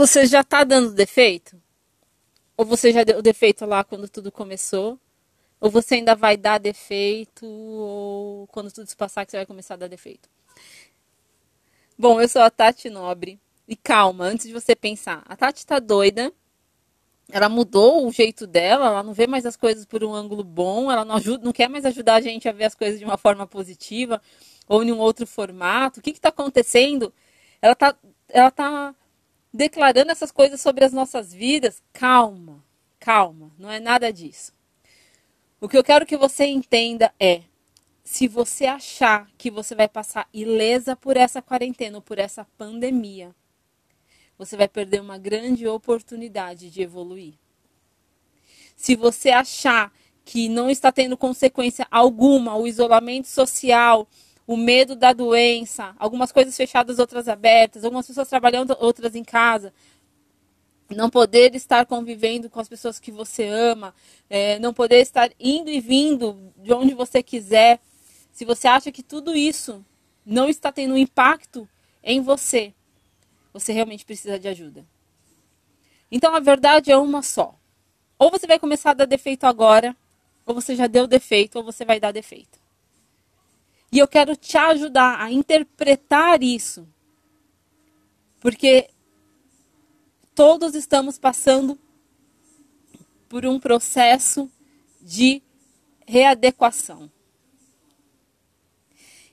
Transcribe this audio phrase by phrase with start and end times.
[0.00, 1.60] Você já está dando defeito?
[2.56, 4.98] Ou você já deu defeito lá quando tudo começou?
[5.60, 7.44] Ou você ainda vai dar defeito?
[7.44, 10.26] Ou quando tudo se passar que você vai começar a dar defeito?
[11.98, 13.38] Bom, eu sou a Tati Nobre.
[13.68, 16.32] E calma, antes de você pensar, a Tati tá doida.
[17.30, 20.90] Ela mudou o jeito dela, ela não vê mais as coisas por um ângulo bom,
[20.90, 23.18] ela não, ajuda, não quer mais ajudar a gente a ver as coisas de uma
[23.18, 24.18] forma positiva
[24.66, 26.00] ou em um outro formato.
[26.00, 27.12] O que está acontecendo?
[27.60, 27.94] Ela está
[28.30, 28.94] ela tá
[29.60, 31.82] declarando essas coisas sobre as nossas vidas.
[31.92, 32.64] Calma,
[32.98, 34.54] calma, não é nada disso.
[35.60, 37.42] O que eu quero que você entenda é:
[38.02, 43.34] se você achar que você vai passar ilesa por essa quarentena ou por essa pandemia,
[44.38, 47.34] você vai perder uma grande oportunidade de evoluir.
[48.74, 49.92] Se você achar
[50.24, 54.08] que não está tendo consequência alguma, o isolamento social,
[54.50, 59.72] o medo da doença, algumas coisas fechadas, outras abertas, algumas pessoas trabalhando, outras em casa,
[60.88, 63.94] não poder estar convivendo com as pessoas que você ama,
[64.28, 67.78] é, não poder estar indo e vindo de onde você quiser,
[68.32, 69.86] se você acha que tudo isso
[70.26, 71.68] não está tendo impacto
[72.02, 72.74] em você,
[73.52, 74.84] você realmente precisa de ajuda.
[76.10, 77.54] Então a verdade é uma só.
[78.18, 79.96] Ou você vai começar a dar defeito agora,
[80.44, 82.59] ou você já deu defeito, ou você vai dar defeito.
[83.92, 86.86] E eu quero te ajudar a interpretar isso.
[88.40, 88.90] Porque
[90.34, 91.78] todos estamos passando
[93.28, 94.50] por um processo
[95.00, 95.42] de
[96.06, 97.10] readequação.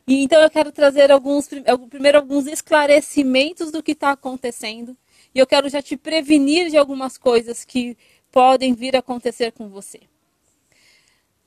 [0.08, 1.50] E então eu quero trazer alguns,
[1.90, 4.96] primeiro alguns esclarecimentos do que está acontecendo.
[5.36, 7.98] E eu quero já te prevenir de algumas coisas que
[8.32, 10.00] podem vir a acontecer com você.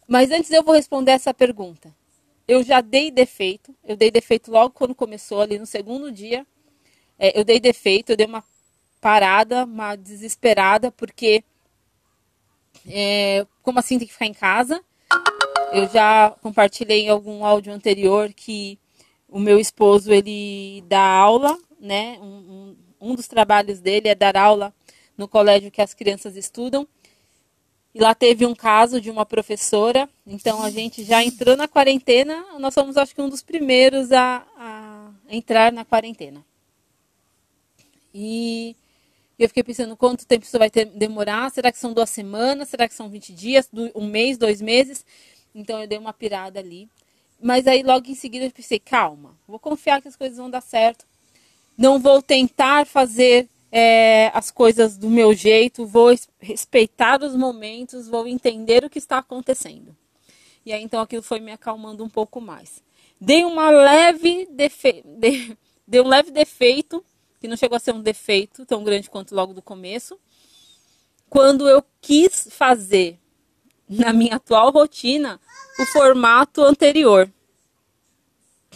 [0.06, 1.94] Mas antes eu vou responder essa pergunta.
[2.50, 6.44] Eu já dei defeito, eu dei defeito logo quando começou, ali no segundo dia.
[7.16, 8.42] É, eu dei defeito, eu dei uma
[9.00, 11.44] parada, uma desesperada, porque
[12.88, 14.82] é, como assim tem que ficar em casa?
[15.72, 18.76] Eu já compartilhei em algum áudio anterior que
[19.28, 22.18] o meu esposo ele dá aula, né?
[22.20, 22.26] Um,
[23.00, 24.74] um, um dos trabalhos dele é dar aula
[25.16, 26.84] no colégio que as crianças estudam.
[27.94, 30.08] E lá teve um caso de uma professora.
[30.26, 32.44] Então a gente já entrou na quarentena.
[32.58, 36.44] Nós somos, acho que, um dos primeiros a, a entrar na quarentena.
[38.14, 38.76] E
[39.38, 41.50] eu fiquei pensando quanto tempo isso vai ter, demorar.
[41.50, 42.68] Será que são duas semanas?
[42.68, 43.68] Será que são 20 dias?
[43.94, 45.04] Um mês, dois meses?
[45.54, 46.88] Então eu dei uma pirada ali.
[47.42, 50.60] Mas aí logo em seguida eu pensei, calma, vou confiar que as coisas vão dar
[50.60, 51.06] certo.
[51.76, 58.26] Não vou tentar fazer é, as coisas do meu jeito, vou respeitar os momentos, vou
[58.26, 59.96] entender o que está acontecendo.
[60.64, 62.82] E aí então aquilo foi me acalmando um pouco mais.
[63.20, 65.02] Dei uma leve defe...
[65.18, 65.56] de...
[65.86, 67.04] dei um leve defeito,
[67.40, 70.18] que não chegou a ser um defeito tão grande quanto logo do começo,
[71.28, 73.18] quando eu quis fazer
[73.88, 75.40] na minha atual rotina
[75.78, 77.30] o formato anterior.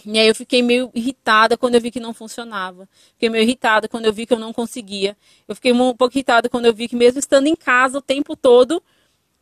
[0.05, 2.87] E aí eu fiquei meio irritada quando eu vi que não funcionava.
[3.13, 5.17] Fiquei meio irritada quando eu vi que eu não conseguia.
[5.47, 8.35] Eu fiquei um pouco irritada quando eu vi que mesmo estando em casa o tempo
[8.35, 8.81] todo,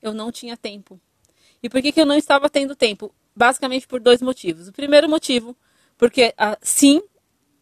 [0.01, 0.99] eu não tinha tempo.
[1.61, 3.13] E por que, que eu não estava tendo tempo?
[3.35, 4.67] Basicamente por dois motivos.
[4.67, 5.55] O primeiro motivo,
[5.97, 7.01] porque ah, sim,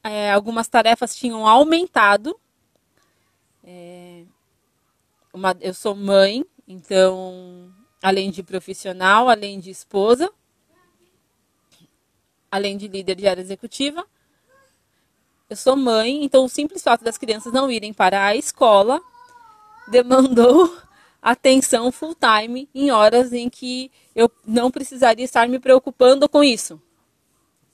[0.03, 2.40] é, algumas tarefas tinham aumentado.
[3.63, 4.23] É,
[5.34, 10.31] uma, eu sou mãe, então além de profissional, além de esposa,
[12.51, 14.06] além de líder de área executiva.
[15.50, 19.01] Eu sou mãe, então o simples fato das crianças não irem para a escola
[19.88, 20.78] demandou
[21.22, 26.81] atenção full time em horas em que eu não precisaria estar me preocupando com isso.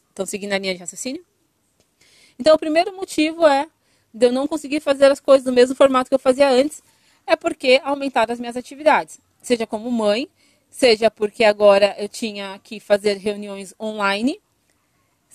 [0.09, 1.23] Estão seguindo a linha de raciocínio?
[2.39, 3.67] Então, o primeiro motivo é
[4.13, 6.83] de eu não conseguir fazer as coisas no mesmo formato que eu fazia antes,
[7.25, 10.29] é porque aumentaram as minhas atividades seja como mãe,
[10.69, 14.39] seja porque agora eu tinha que fazer reuniões online,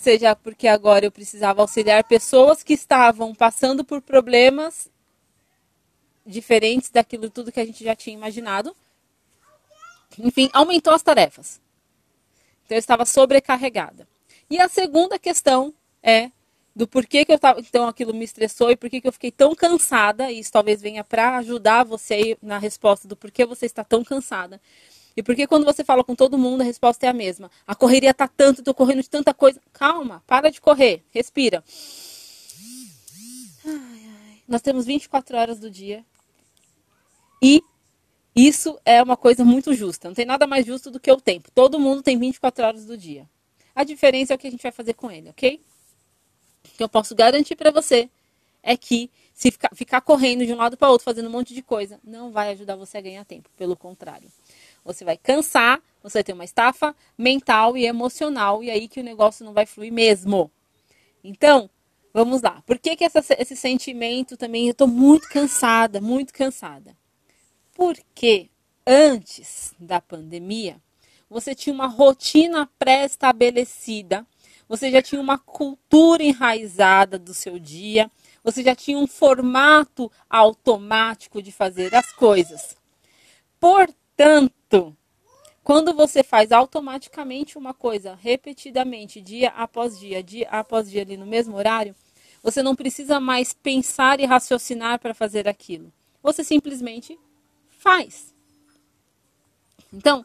[0.02, 4.90] seja porque agora eu precisava auxiliar pessoas que estavam passando por problemas
[6.26, 8.74] diferentes daquilo tudo que a gente já tinha imaginado.
[10.18, 11.60] Enfim, aumentou as tarefas.
[12.64, 14.06] Então eu estava sobrecarregada.
[14.50, 15.72] E a segunda questão
[16.02, 16.30] é
[16.74, 19.54] do porquê que eu estava, então aquilo me estressou e porquê que eu fiquei tão
[19.54, 24.02] cansada, e isso talvez venha para ajudar você na resposta do porquê você está tão
[24.02, 24.60] cansada.
[25.16, 27.50] E porque quando você fala com todo mundo, a resposta é a mesma.
[27.66, 29.60] A correria tá tanto, tô correndo de tanta coisa.
[29.72, 31.62] Calma, para de correr, respira.
[33.64, 34.42] Ai, ai.
[34.48, 36.04] Nós temos 24 horas do dia.
[37.42, 37.62] E
[38.34, 40.08] isso é uma coisa muito justa.
[40.08, 41.50] Não tem nada mais justo do que o tempo.
[41.52, 43.28] Todo mundo tem 24 horas do dia.
[43.74, 45.60] A diferença é o que a gente vai fazer com ele, ok?
[46.76, 48.08] que eu posso garantir para você
[48.62, 51.62] é que Se ficar, ficar correndo de um lado para outro, fazendo um monte de
[51.62, 53.48] coisa, não vai ajudar você a ganhar tempo.
[53.56, 54.28] Pelo contrário.
[54.84, 59.04] Você vai cansar, você vai ter uma estafa mental e emocional, e aí que o
[59.04, 60.50] negócio não vai fluir mesmo.
[61.22, 61.70] Então,
[62.12, 62.62] vamos lá.
[62.66, 64.66] Por que, que essa, esse sentimento também?
[64.66, 66.96] Eu estou muito cansada, muito cansada.
[67.74, 68.50] Porque
[68.86, 70.80] antes da pandemia,
[71.30, 74.26] você tinha uma rotina pré-estabelecida,
[74.68, 78.10] você já tinha uma cultura enraizada do seu dia,
[78.42, 82.76] você já tinha um formato automático de fazer as coisas.
[84.22, 84.96] Portanto,
[85.64, 91.26] quando você faz automaticamente uma coisa repetidamente, dia após dia, dia após dia, ali no
[91.26, 91.92] mesmo horário,
[92.40, 95.92] você não precisa mais pensar e raciocinar para fazer aquilo.
[96.22, 97.18] Você simplesmente
[97.80, 98.32] faz.
[99.92, 100.24] Então,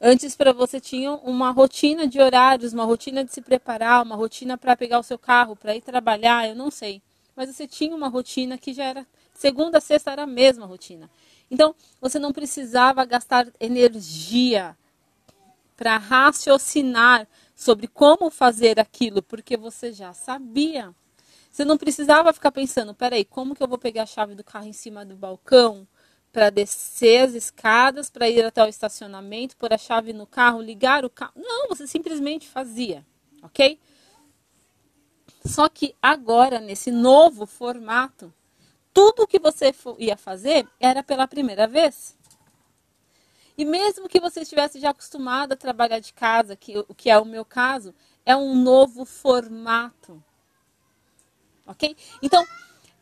[0.00, 4.58] antes para você tinha uma rotina de horários, uma rotina de se preparar, uma rotina
[4.58, 7.00] para pegar o seu carro, para ir trabalhar, eu não sei.
[7.36, 11.08] Mas você tinha uma rotina que já era segunda a sexta era a mesma rotina.
[11.52, 14.74] Então, você não precisava gastar energia
[15.76, 20.94] para raciocinar sobre como fazer aquilo, porque você já sabia.
[21.50, 24.66] Você não precisava ficar pensando, peraí, como que eu vou pegar a chave do carro
[24.66, 25.86] em cima do balcão
[26.32, 31.04] para descer as escadas, para ir até o estacionamento, pôr a chave no carro, ligar
[31.04, 31.34] o carro?
[31.36, 33.04] Não, você simplesmente fazia,
[33.42, 33.78] ok?
[35.44, 38.32] Só que agora, nesse novo formato,
[38.92, 42.16] tudo que você ia fazer era pela primeira vez.
[43.56, 47.18] E mesmo que você estivesse já acostumado a trabalhar de casa, que, o que é
[47.18, 47.94] o meu caso,
[48.24, 50.22] é um novo formato.
[51.66, 51.96] Ok?
[52.22, 52.44] Então,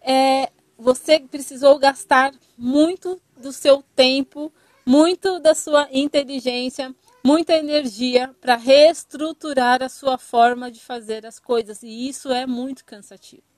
[0.00, 4.52] é, você precisou gastar muito do seu tempo,
[4.84, 6.94] muito da sua inteligência,
[7.24, 11.82] muita energia para reestruturar a sua forma de fazer as coisas.
[11.82, 13.49] E isso é muito cansativo.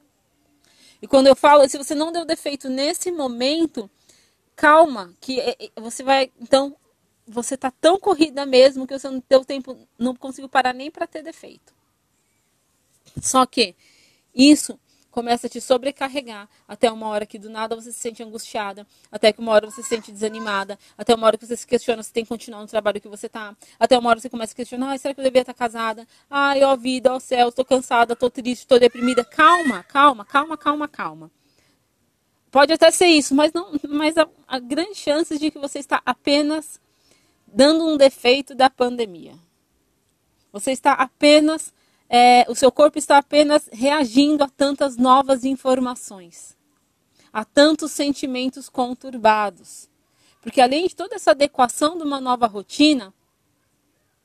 [1.02, 3.90] E quando eu falo, se você não deu defeito nesse momento,
[4.54, 6.30] calma, que é, é, você vai.
[6.40, 6.76] Então,
[7.26, 11.06] você tá tão corrida mesmo que você não deu tempo, não conseguiu parar nem para
[11.08, 11.74] ter defeito.
[13.20, 13.74] Só que
[14.32, 14.78] isso
[15.12, 19.32] começa a te sobrecarregar até uma hora que do nada você se sente angustiada, até
[19.32, 22.12] que uma hora você se sente desanimada, até uma hora que você se questiona se
[22.12, 24.92] tem que continuar no trabalho que você está, até uma hora você começa a questionar,
[24.92, 26.08] ah, será que eu devia estar casada?
[26.28, 29.24] Ai, ó vida, ó céu, estou cansada, estou triste, estou deprimida.
[29.24, 31.30] Calma, calma, calma, calma, calma.
[32.50, 36.02] Pode até ser isso, mas não, mas a, a grande chance de que você está
[36.04, 36.80] apenas
[37.46, 39.34] dando um defeito da pandemia.
[40.52, 41.72] Você está apenas
[42.14, 46.54] é, o seu corpo está apenas reagindo a tantas novas informações,
[47.32, 49.88] a tantos sentimentos conturbados.
[50.42, 53.14] Porque além de toda essa adequação de uma nova rotina,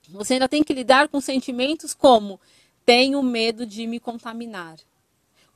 [0.10, 2.42] você ainda tem que lidar com sentimentos como
[2.86, 4.76] tenho medo de me contaminar.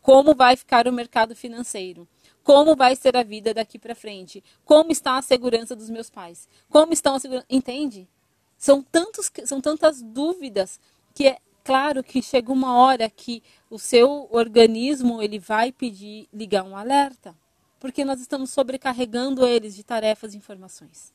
[0.01, 2.07] Como vai ficar o mercado financeiro?
[2.45, 4.41] Como vai ser a vida daqui para frente?
[4.63, 6.47] Como está a segurança dos meus pais?
[6.69, 7.47] Como estão a segurança?
[7.49, 8.07] Entende?
[8.57, 10.79] São, tantos, são tantas dúvidas
[11.13, 16.63] que é claro que chega uma hora que o seu organismo ele vai pedir ligar
[16.63, 17.35] um alerta,
[17.79, 21.13] porque nós estamos sobrecarregando eles de tarefas e informações.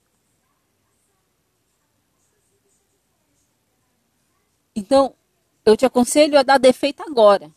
[4.74, 5.14] Então,
[5.64, 7.50] eu te aconselho a dar defeito agora,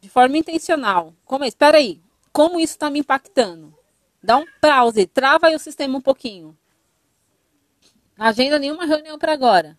[0.00, 1.14] de forma intencional.
[1.24, 1.48] Como é?
[1.48, 2.00] Espera aí,
[2.32, 3.72] como isso está me impactando?
[4.22, 6.56] Dá um pause, trava aí o sistema um pouquinho.
[8.18, 9.78] agenda nenhuma reunião para agora.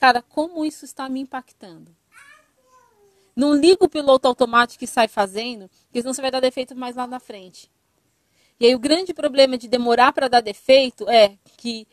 [0.00, 1.94] Cara, como isso está me impactando?
[3.36, 6.96] Não liga o piloto automático e sai fazendo, porque senão você vai dar defeito mais
[6.96, 7.70] lá na frente.
[8.58, 11.86] E aí o grande problema de demorar para dar defeito é que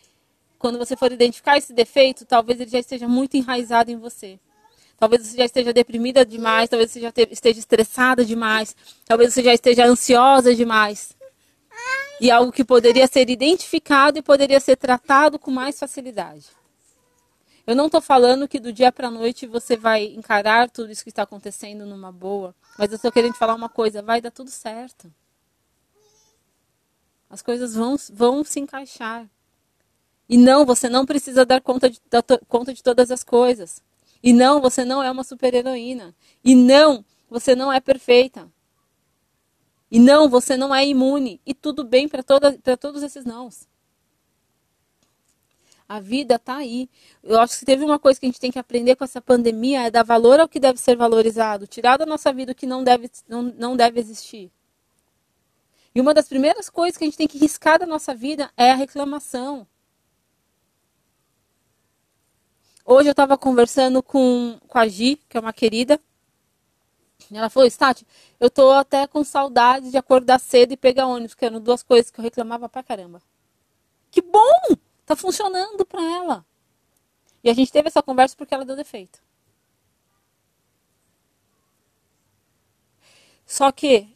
[0.58, 4.40] quando você for identificar esse defeito, talvez ele já esteja muito enraizado em você.
[4.98, 8.74] Talvez você já esteja deprimida demais, talvez você já esteja estressada demais,
[9.06, 11.16] talvez você já esteja ansiosa demais.
[12.22, 16.46] E algo que poderia ser identificado e poderia ser tratado com mais facilidade.
[17.68, 21.04] Eu não estou falando que do dia para a noite você vai encarar tudo isso
[21.04, 24.50] que está acontecendo numa boa, mas eu estou querendo falar uma coisa: vai dar tudo
[24.50, 25.14] certo.
[27.30, 29.30] As coisas vão, vão se encaixar.
[30.30, 32.02] E não, você não precisa dar conta de,
[32.48, 33.84] conta de todas as coisas.
[34.24, 36.16] E não, você não é uma super-heroína.
[36.44, 38.50] E não, você não é perfeita.
[39.92, 41.42] E não, você não é imune.
[41.46, 43.68] E tudo bem para todos esses nãos.
[45.88, 46.90] A vida está aí.
[47.24, 49.84] Eu acho que teve uma coisa que a gente tem que aprender com essa pandemia
[49.84, 52.84] é dar valor ao que deve ser valorizado, tirar da nossa vida o que não
[52.84, 54.52] deve, não, não deve existir.
[55.96, 58.72] E uma das primeiras coisas que a gente tem que riscar da nossa vida é
[58.72, 59.66] a reclamação.
[62.86, 66.00] Hoje eu estava conversando com, com a Gi, que é uma querida,
[67.32, 68.06] Ela falou, Stati,
[68.40, 72.10] eu tô até com saudade de acordar cedo e pegar ônibus, que eram duas coisas
[72.12, 73.22] que eu reclamava pra caramba.
[74.12, 74.78] Que bom!
[75.08, 76.46] Tá funcionando pra ela.
[77.42, 79.24] E a gente teve essa conversa porque ela deu defeito.
[83.46, 84.14] Só que,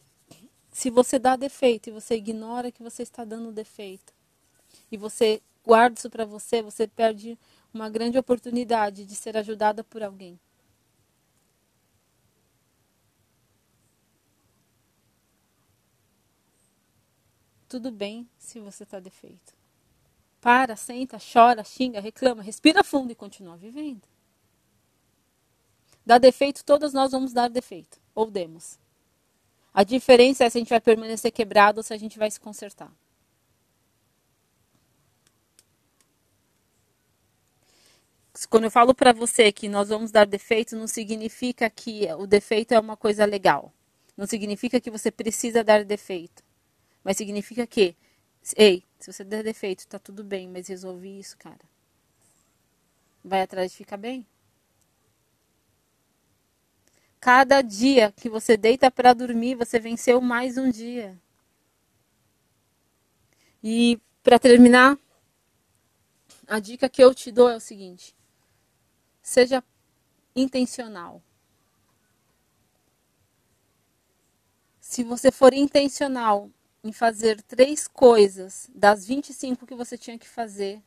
[0.70, 4.12] se você dá defeito e você ignora que você está dando defeito,
[4.90, 7.38] e você guarda isso para você, você perde
[7.72, 10.38] uma grande oportunidade de ser ajudada por alguém.
[17.66, 19.61] Tudo bem se você está defeito.
[20.42, 24.02] Para, senta, chora, xinga, reclama, respira fundo e continua vivendo.
[26.04, 28.76] Dá defeito, todos nós vamos dar defeito, ou demos.
[29.72, 32.40] A diferença é se a gente vai permanecer quebrado ou se a gente vai se
[32.40, 32.92] consertar.
[38.50, 42.72] Quando eu falo para você que nós vamos dar defeito, não significa que o defeito
[42.72, 43.72] é uma coisa legal.
[44.16, 46.42] Não significa que você precisa dar defeito.
[47.04, 47.94] Mas significa que,
[48.56, 51.60] ei, se você der defeito, tá tudo bem, mas resolvi isso, cara.
[53.24, 54.26] Vai atrás de ficar bem?
[57.20, 61.16] Cada dia que você deita para dormir, você venceu mais um dia.
[63.62, 64.98] E para terminar,
[66.48, 68.12] a dica que eu te dou é o seguinte:
[69.22, 69.62] seja
[70.34, 71.22] intencional.
[74.80, 76.50] Se você for intencional
[76.84, 80.82] em fazer três coisas das 25 que você tinha que fazer,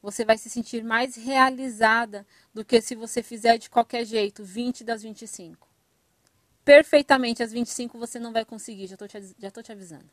[0.00, 4.84] você vai se sentir mais realizada do que se você fizer de qualquer jeito 20
[4.84, 5.68] das 25.
[6.64, 10.10] Perfeitamente as 25 você não vai conseguir, já estou te, te avisando.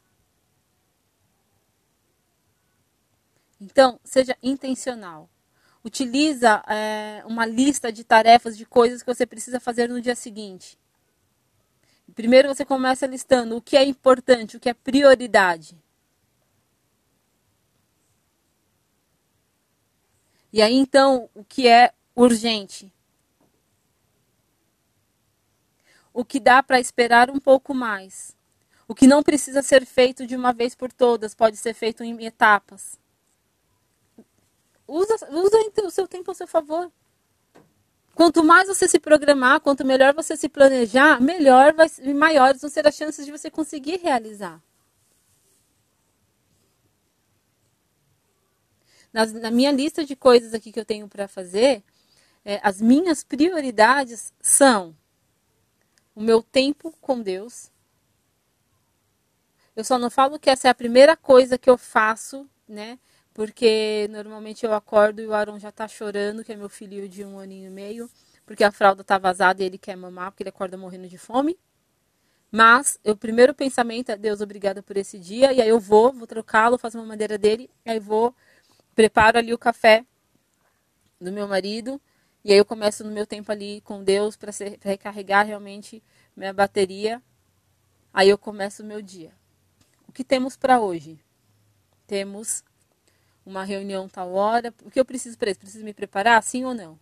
[3.59, 5.29] Então, seja intencional.
[5.83, 10.77] Utiliza é, uma lista de tarefas, de coisas que você precisa fazer no dia seguinte.
[12.15, 15.77] Primeiro você começa listando o que é importante, o que é prioridade.
[20.51, 22.93] E aí então, o que é urgente?
[26.13, 28.37] O que dá para esperar um pouco mais?
[28.87, 32.23] O que não precisa ser feito de uma vez por todas, pode ser feito em
[32.23, 32.99] etapas.
[34.87, 36.91] Usa, usa o seu tempo a seu favor.
[38.23, 42.87] Quanto mais você se programar, quanto melhor você se planejar, melhor vai, maiores vão ser
[42.87, 44.63] as chances de você conseguir realizar.
[49.11, 51.83] Na, na minha lista de coisas aqui que eu tenho para fazer,
[52.45, 54.95] é, as minhas prioridades são
[56.15, 57.69] o meu tempo com Deus.
[59.75, 62.97] Eu só não falo que essa é a primeira coisa que eu faço, né?
[63.33, 67.23] Porque normalmente eu acordo e o Aaron já está chorando, que é meu filho de
[67.25, 68.09] um aninho e meio,
[68.45, 71.57] porque a fralda está vazada e ele quer mamar, porque ele acorda morrendo de fome.
[72.51, 76.27] Mas o primeiro pensamento é Deus, obrigada por esse dia, e aí eu vou, vou
[76.27, 78.35] trocá-lo, faço uma madeira dele, aí vou,
[78.93, 80.05] preparo ali o café
[81.19, 81.99] do meu marido,
[82.43, 86.03] e aí eu começo no meu tempo ali com Deus para recarregar realmente
[86.35, 87.23] minha bateria.
[88.13, 89.31] Aí eu começo o meu dia.
[90.07, 91.17] O que temos para hoje?
[92.05, 92.63] Temos
[93.45, 94.73] uma reunião tal hora.
[94.83, 95.59] O que eu preciso para isso?
[95.59, 96.99] Preciso me preparar, sim ou não?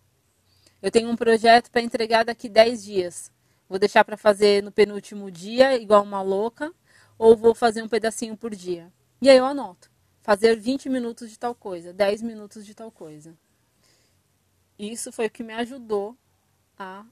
[0.82, 3.32] Eu tenho um projeto para entregar daqui 10 dias.
[3.70, 6.74] Vou deixar para fazer no penúltimo dia, igual uma louca,
[7.18, 8.92] ou vou fazer um pedacinho por dia.
[9.22, 9.90] E aí eu anoto.
[10.22, 13.38] Fazer 20 minutos de tal coisa, 10 minutos de tal coisa.
[14.78, 16.18] Isso foi o que me ajudou
[16.78, 17.06] a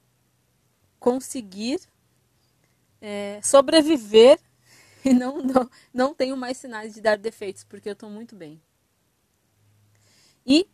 [1.00, 1.79] conseguir
[3.00, 4.39] é, sobreviver
[5.05, 8.62] e não, não, não tenho mais sinais de dar defeitos, porque eu estou muito bem.
[10.49, 10.67] E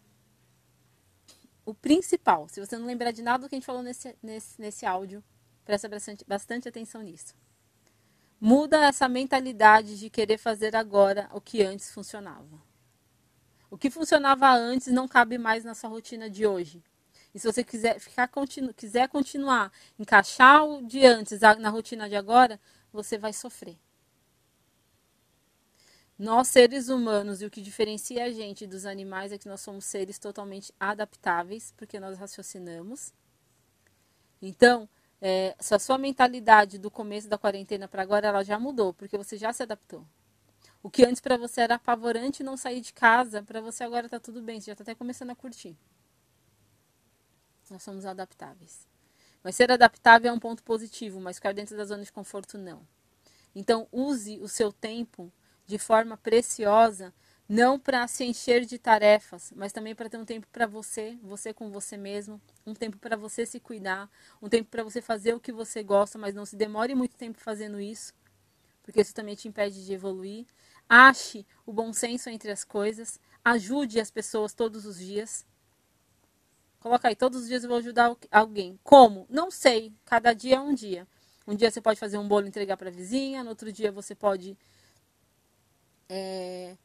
[1.66, 4.62] o principal, se você não lembrar de nada do que a gente falou nesse, nesse,
[4.62, 5.22] nesse áudio,
[5.66, 7.36] presta bastante, bastante atenção nisso.
[8.40, 12.64] Muda essa mentalidade de querer fazer agora o que antes funcionava.
[13.70, 16.82] O que funcionava antes não cabe mais na sua rotina de hoje.
[17.34, 22.16] E se você quiser, ficar, continu, quiser continuar, encaixar o de antes na rotina de
[22.16, 22.62] agora,
[22.94, 23.78] você vai sofrer.
[26.18, 29.84] Nós, seres humanos, e o que diferencia a gente dos animais é que nós somos
[29.84, 33.14] seres totalmente adaptáveis, porque nós raciocinamos.
[34.42, 34.88] Então,
[35.22, 39.18] é, se a sua mentalidade do começo da quarentena para agora ela já mudou, porque
[39.18, 40.06] você já se adaptou.
[40.82, 44.20] O que antes para você era apavorante não sair de casa, para você agora está
[44.20, 45.76] tudo bem, você já está até começando a curtir.
[47.70, 48.88] Nós somos adaptáveis.
[49.44, 52.88] Mas ser adaptável é um ponto positivo, mas ficar dentro da zona de conforto não.
[53.54, 55.32] Então, use o seu tempo
[55.66, 57.14] de forma preciosa
[57.48, 61.54] não para se encher de tarefas, mas também para ter um tempo para você, você
[61.54, 64.10] com você mesmo, um tempo para você se cuidar,
[64.42, 67.40] um tempo para você fazer o que você gosta, mas não se demore muito tempo
[67.40, 68.14] fazendo isso,
[68.82, 70.46] porque isso também te impede de evoluir.
[70.90, 75.46] Ache o bom senso entre as coisas, ajude as pessoas todos os dias.
[76.80, 78.80] Coloca aí, todos os dias eu vou ajudar alguém.
[78.84, 79.26] Como?
[79.30, 81.08] Não sei, cada dia é um dia.
[81.48, 83.92] Um dia você pode fazer um bolo e entregar para a vizinha, no outro dia
[83.92, 84.58] você pode
[86.10, 86.76] é,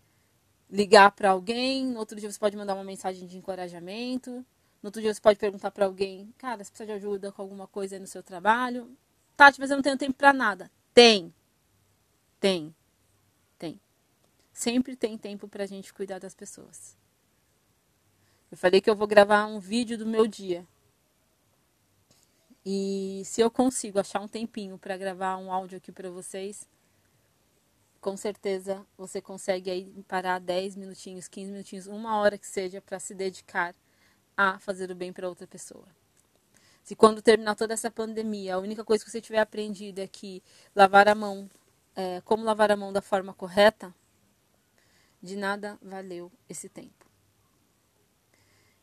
[0.70, 4.30] ligar para alguém, no outro dia você pode mandar uma mensagem de encorajamento,
[4.82, 7.66] no outro dia você pode perguntar para alguém, cara, você precisa de ajuda com alguma
[7.66, 8.96] coisa aí no seu trabalho?
[9.36, 10.70] Tati, mas eu não tenho tempo para nada.
[10.92, 11.32] Tem.
[12.38, 12.74] Tem.
[13.58, 13.80] Tem.
[14.52, 16.96] Sempre tem tempo para a gente cuidar das pessoas.
[18.50, 20.66] Eu falei que eu vou gravar um vídeo do meu dia.
[22.64, 26.68] E se eu consigo achar um tempinho para gravar um áudio aqui para vocês,
[28.00, 32.98] com certeza você consegue aí parar 10 minutinhos, 15 minutinhos, uma hora que seja para
[32.98, 33.74] se dedicar
[34.36, 35.86] a fazer o bem para outra pessoa.
[36.82, 40.42] Se quando terminar toda essa pandemia, a única coisa que você tiver aprendido é que
[40.74, 41.48] lavar a mão,
[41.94, 43.94] é, como lavar a mão da forma correta,
[45.22, 47.06] de nada valeu esse tempo.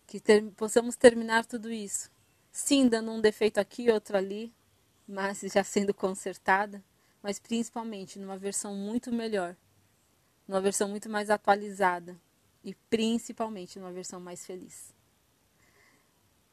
[0.05, 2.12] Que ter, possamos terminar tudo isso,
[2.51, 4.53] sim, dando um defeito aqui, outro ali,
[5.07, 6.83] mas já sendo consertada
[7.27, 9.53] mas principalmente numa versão muito melhor,
[10.48, 12.17] numa versão muito mais atualizada
[12.63, 14.96] e principalmente numa versão mais feliz.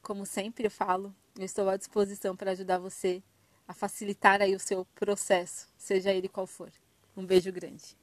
[0.01, 3.23] Como sempre eu falo, eu estou à disposição para ajudar você
[3.65, 6.69] a facilitar aí o seu processo, seja ele qual for.
[7.15, 7.95] Um beijo grande.